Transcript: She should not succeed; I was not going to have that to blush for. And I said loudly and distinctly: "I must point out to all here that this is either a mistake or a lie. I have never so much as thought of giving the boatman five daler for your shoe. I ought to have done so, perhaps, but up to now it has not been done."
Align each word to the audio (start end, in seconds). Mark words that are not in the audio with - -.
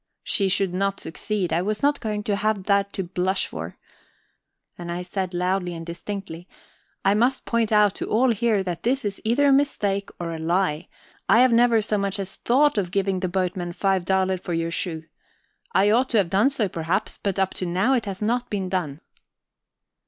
She 0.23 0.49
should 0.49 0.73
not 0.73 0.99
succeed; 0.99 1.53
I 1.53 1.61
was 1.61 1.83
not 1.83 1.99
going 1.99 2.23
to 2.23 2.35
have 2.35 2.63
that 2.63 2.91
to 2.93 3.03
blush 3.03 3.45
for. 3.45 3.77
And 4.75 4.91
I 4.91 5.03
said 5.03 5.31
loudly 5.31 5.75
and 5.75 5.85
distinctly: 5.85 6.47
"I 7.05 7.13
must 7.13 7.45
point 7.45 7.71
out 7.71 7.93
to 7.97 8.07
all 8.09 8.31
here 8.31 8.63
that 8.63 8.81
this 8.81 9.05
is 9.05 9.21
either 9.23 9.49
a 9.49 9.53
mistake 9.53 10.09
or 10.19 10.31
a 10.31 10.39
lie. 10.39 10.87
I 11.29 11.41
have 11.41 11.53
never 11.53 11.83
so 11.83 11.99
much 11.99 12.17
as 12.17 12.37
thought 12.37 12.79
of 12.79 12.89
giving 12.89 13.19
the 13.19 13.29
boatman 13.29 13.73
five 13.73 14.03
daler 14.03 14.39
for 14.39 14.53
your 14.55 14.71
shoe. 14.71 15.03
I 15.71 15.91
ought 15.91 16.09
to 16.09 16.17
have 16.17 16.31
done 16.31 16.49
so, 16.49 16.67
perhaps, 16.67 17.19
but 17.21 17.37
up 17.37 17.53
to 17.53 17.67
now 17.67 17.93
it 17.93 18.07
has 18.07 18.23
not 18.23 18.49
been 18.49 18.69
done." 18.69 19.01